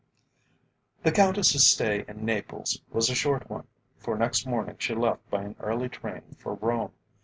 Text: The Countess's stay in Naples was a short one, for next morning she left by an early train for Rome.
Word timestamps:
The 1.03 1.11
Countess's 1.11 1.69
stay 1.69 2.05
in 2.07 2.25
Naples 2.25 2.81
was 2.89 3.11
a 3.11 3.13
short 3.13 3.47
one, 3.51 3.67
for 3.99 4.17
next 4.17 4.47
morning 4.47 4.77
she 4.79 4.95
left 4.95 5.29
by 5.29 5.43
an 5.43 5.55
early 5.59 5.89
train 5.89 6.23
for 6.39 6.55
Rome. 6.55 6.93